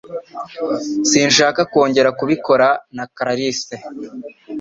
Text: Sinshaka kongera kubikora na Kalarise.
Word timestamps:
Sinshaka 1.09 1.61
kongera 1.71 2.09
kubikora 2.19 2.67
na 2.95 3.05
Kalarise. 3.15 3.75